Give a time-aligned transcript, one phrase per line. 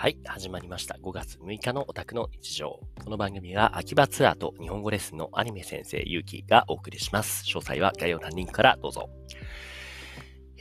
[0.00, 0.96] はい、始まりました。
[1.02, 2.78] 5月6日のオタクの日常。
[3.02, 7.44] この番組は秋葉ツアーと日本語レッスンのアニメ先生ゆうきがお送りします。
[7.46, 9.10] 詳細は概要欄リンクからどうぞ。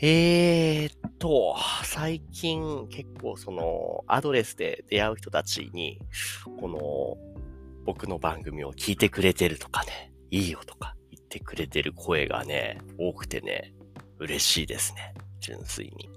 [0.02, 6.00] えーっと、最近結構そのアドレスで出会う人たちに、
[6.60, 7.18] この
[7.86, 13.76] 僕の番組を聞いてくれてるとかね、いいよとか言ってくれてる声がね、多くてね、
[14.18, 15.14] 嬉しいですね。
[15.40, 16.10] 純粋に。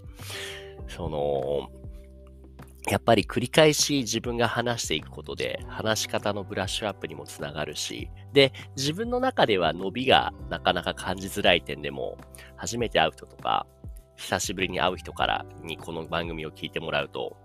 [0.88, 1.79] その、
[2.88, 12.16] やっぱり繰り返し自分が話していくことで、話し方のブラッシュアップにもつながるし、で、自分の中では伸びがなかなか感じづらい点でも、
[12.56, 13.66] 初めて会う人とか、
[14.16, 17.36] 久しぶりに会う人からにこの番組を聞いてもらうと、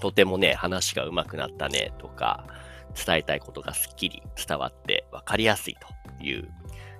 [0.00, 2.46] とてもね、話が上手くなったねとか、
[2.94, 5.76] 伝えたいことがすっきり伝わって分かりやすい
[6.18, 6.48] という、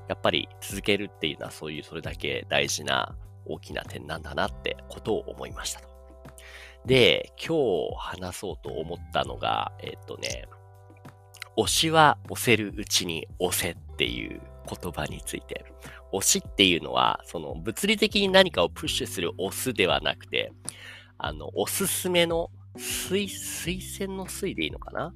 [0.09, 5.96] やっぱり続けるっていうのはそういうそれだけ大事な大きな点なんだなってことを思いましたと。
[6.87, 7.57] で、今
[7.91, 10.47] 日話そうと思ったのが、えっとね、
[11.57, 14.41] 推しは押せるうちに押せっていう
[14.83, 15.65] 言葉について。
[16.13, 20.53] 推しっていうのは、その物理的に何かをプッシュする押すではなくて、
[21.19, 25.13] あの、おすすめの推、推薦の推でいいのかな？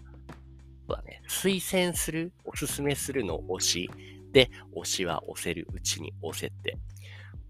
[0.89, 1.23] そうだね。
[1.29, 3.91] 推薦する、おすすめするの推し。
[4.33, 6.77] で、推しは押せるうちに押せって。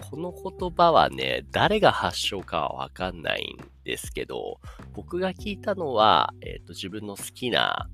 [0.00, 4.60] この言葉はね、誰が発祥かはわかんないんですけど、
[4.92, 7.88] 僕が聞いたのは、えっ、ー、と、自分の好きな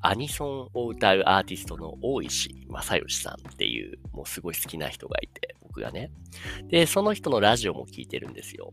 [0.00, 6.10] アニソンを歌うアーティストの大石正義さんっていう、もうすごい好きな人がいて、僕がね。
[6.68, 8.72] で、その人のラジオも聞いてるんですよ。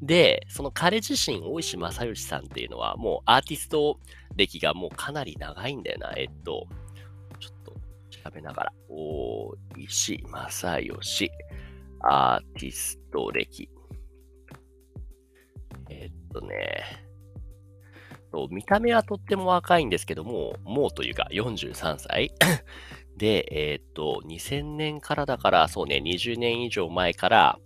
[0.00, 4.00] で、その彼自身、大石正義さんっていうのは、もうアーティスト
[4.36, 6.12] 歴がもうかなり長いんだよな。
[6.16, 6.66] えっと、
[7.38, 7.72] ちょっと
[8.10, 8.72] 調べながら。
[8.88, 11.30] 大石正義。
[12.02, 13.68] アーティスト歴。
[15.90, 17.02] え、っとね、
[18.50, 22.32] 見た目はとっても若いんですけども、もうというか43歳
[23.16, 27.58] で、え、っと、2000年からだから、そうね、20年以上前から、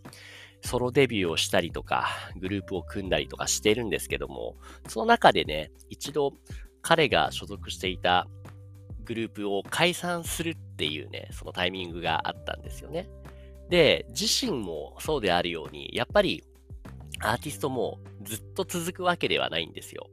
[0.63, 4.57] ソロデビューをしたりとか、グループを組んだりとかしてるんですけども、
[4.89, 6.33] その中でね、一度
[6.83, 8.27] 彼が所属していた
[9.05, 13.09] グループを解散するっていうね、そのタイミングがあったんですよね。
[13.69, 16.45] で、自身もそうであるように、やっぱり
[17.21, 20.09] アーティストもずっと続くわけではないんですよ。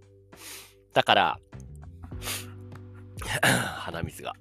[0.94, 1.40] だから、
[3.42, 4.34] 鼻水が。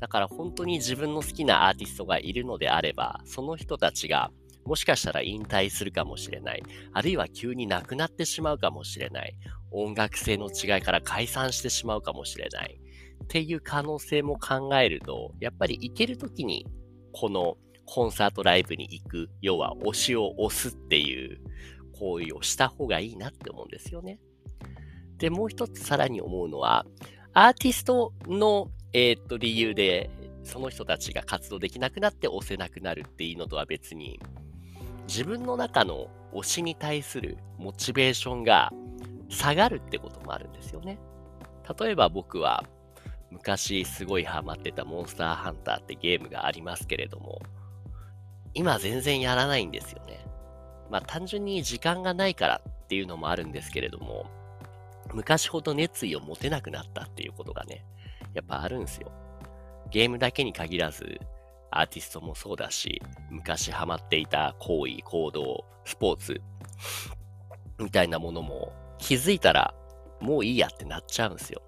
[0.00, 4.30] だから本当に自分の好きなアーティストがいるのであれば、その人たちが
[4.64, 6.62] もしかしたら引退するかもしれない。
[6.92, 9.34] あるいは急に亡くなってしまうかもしれない。
[9.70, 12.78] 音楽性の違いから解散してしまうかもしれない。
[13.24, 16.66] っていう可能性も考えると、やっぱり行けるときに、
[17.12, 17.56] この
[17.86, 21.40] コンサートライブに行く、要は推しを押すっていう
[21.98, 24.18] 行為をした方がいいなって思うんですよね。
[25.18, 26.86] で、もう一つさらに思うのは、
[27.32, 30.10] アーティストの、えー、っと理由で、
[30.44, 34.20] その人たちが活動できなくなって押せなくなるっていうのとは別に、
[35.06, 38.72] 自分の中の推しに対するモチベーションが
[39.28, 40.98] 下がるってこともあるんですよね。
[41.78, 42.64] 例えば僕は
[43.30, 47.40] 昔すごいハマってたモンスターハンターってゲームがありますけれども、
[48.54, 50.24] 今全然やらないんですよね。
[50.90, 54.26] まあ単純に時間がないからっていうのもあるんですけれども、
[55.14, 57.84] 昔ほど熱意を持てなくなったっていうことがね、
[58.34, 59.10] やっぱあるんですよ。
[59.90, 61.20] ゲームだけに限らず、
[61.70, 66.40] アーティストもそうだし、昔ハマっていた行為、行動、スポーツ、
[67.78, 69.74] みたいなものも気づいたら
[70.20, 71.62] もういいやってなっちゃうんですよ。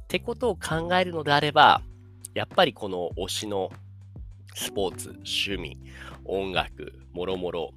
[0.00, 1.82] ってことを考えるのであれば、
[2.34, 3.70] やっぱりこの推しの
[4.54, 5.78] スポーツ、趣味、
[6.24, 7.74] 音楽、もろもろ、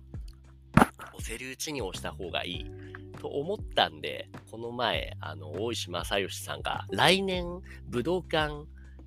[0.76, 2.72] 押せるうちに押した方がいい
[3.20, 7.46] と思ったんで、この前、あの、大石正義さんが来年
[7.88, 8.66] 武道館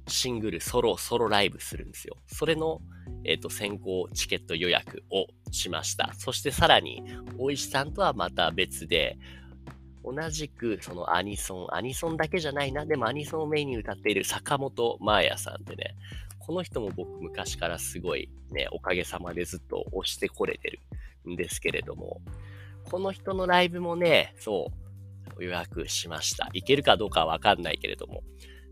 [0.09, 2.17] シングルソロ、ソロライブするんですよ。
[2.27, 2.81] それの、
[3.25, 6.13] えっ、ー、と、先行チケット予約をしました。
[6.17, 7.03] そしてさらに、
[7.37, 9.19] 大石さんとはまた別で、
[10.05, 15.97] 同じくそのアニソン、アニソンだけじゃないな、でもアニソンをメインに歌っている坂本真綾さんってね、
[16.49, 20.81] この人も僕昔からすごいね、おかげさまでずっと推してこれてる
[21.31, 22.23] んですけれども、
[22.91, 24.73] この人のライブもね、そ
[25.39, 26.49] う、予約しました。
[26.55, 28.23] 行けるかどうかはわかんないけれども。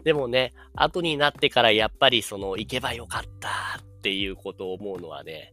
[0.05, 5.53] でもね、後になってからやっぱりその、行けばよかったっていうことを思うのはね、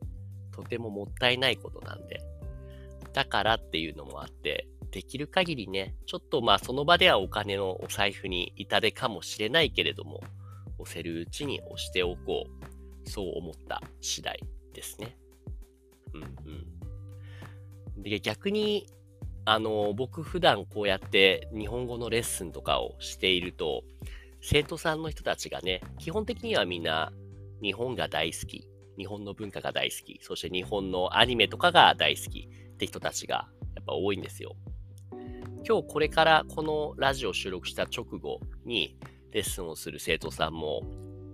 [0.54, 2.22] とてももったいないことなんで。
[3.12, 10.22] だからっていうのもあって、できる限りね、ちょっとまあその場ではお金のお財布に痛手かもしれないけれども、
[10.84, 13.10] 押せるうちに押しておこう。
[13.10, 14.40] そう思った次第
[14.74, 15.18] ですね。
[16.14, 16.24] うん
[17.98, 18.04] うん。
[18.04, 18.88] で、逆に、
[19.46, 23.84] あの、僕普段こうやって日本語のレッスンとかをしていると、
[24.42, 27.12] 生徒さんの人たちがね、基本的にはみんな
[27.62, 34.56] 日本が大好き、日本の文化が大好き、そして日本のアニメとかが大好きって人たちがやっぱ多いんですよ。
[35.66, 38.98] 今日これからこのラジオ収録した直後に
[39.34, 40.84] レッスンをする生徒さんも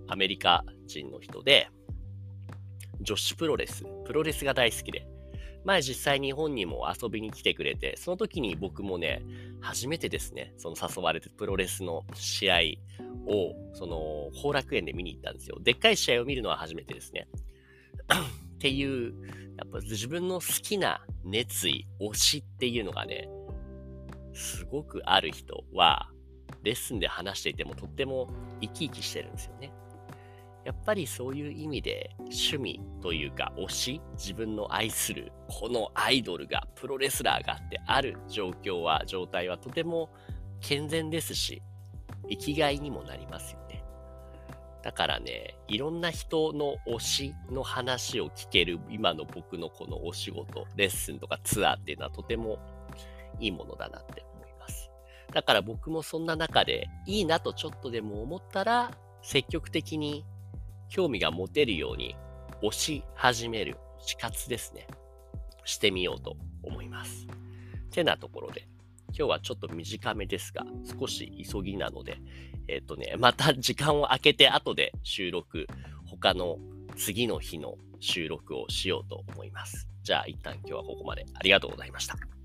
[0.08, 1.68] アメリカ人の人で、
[3.00, 5.06] 女子プロレス、プロレスが大好きで、
[5.64, 9.22] 前実際日本にも遊びに来てくれて、その時に僕もね、
[9.60, 12.56] 初めてですね、その誘われてプロレスの試合
[13.26, 15.58] を、その、後楽園で見に行ったんですよ。
[15.60, 17.28] でっかい試合を見るのは初めてですね。
[18.56, 19.14] っていう、
[19.56, 23.28] やっぱ自分の好きな熱意、推しっていうのがね、
[24.32, 26.10] すごくある人は、
[26.62, 28.28] レッスンで話していてもとっても
[28.60, 29.72] 生き生きしてるんですよね。
[30.64, 40.10] やっぱりそういう意味で趣味というか推し、自分の愛するこのアイドルが、プロレスラーがってある状況は、状態はとても
[40.60, 41.62] 健全ですし、
[42.28, 43.82] 生きがいにもなりますよね。
[44.82, 52.58] だからね、いろんな人の推しの話を聞ける今の僕のこのお仕事、レッスンとかツアーっていうのはとても
[53.38, 54.24] いいものだなって。
[55.32, 58.90] だから僕もそんな中でいいなとちょっとでも思ったら
[59.22, 60.24] 積極的に
[60.88, 62.16] 興味が持てるように
[62.62, 64.86] 押し始める死活ですね。
[65.64, 67.26] してみようと思います。
[67.90, 68.66] てなところで、
[69.08, 70.64] 今日はちょっと短めですが、
[70.98, 72.18] 少し急ぎなので、
[72.68, 75.66] えっ、ー、とね、また時間を空けて後で収録、
[76.06, 76.58] 他の
[76.96, 79.88] 次の日の収録をしようと思います。
[80.02, 82.39] じゃあ一旦今日はここまでありがとうございました。